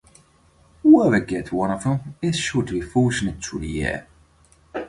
Whoever 0.81 1.19
gets 1.19 1.51
one 1.51 1.69
of 1.69 1.83
them 1.83 2.15
is 2.23 2.35
sure 2.35 2.63
to 2.63 2.73
be 2.73 2.81
fortunate 2.81 3.43
throughout 3.45 3.61
the 3.61 3.67
year. 3.67 4.07